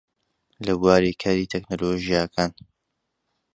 [0.65, 2.51] لە بواری کاری تەکنۆلۆژیاکان